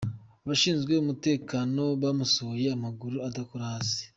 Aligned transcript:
Abashinzwe 0.43 0.93
umutakano 0.97 1.83
bamusohoye 2.01 2.67
amaguru 2.77 3.17
adakora 3.27 3.63
hasi. 3.73 4.03